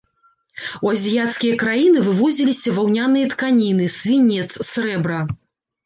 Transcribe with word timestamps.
У 0.87 0.93
азіяцкія 0.93 1.59
краіны 1.65 1.99
вывозіліся 2.09 2.75
ваўняныя 2.81 3.31
тканіны, 3.37 3.85
свінец, 4.01 4.51
срэбра. 4.75 5.19